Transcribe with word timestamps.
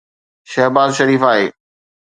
شهباز 0.43 0.95
شريف 0.97 1.21
آهي. 1.31 1.47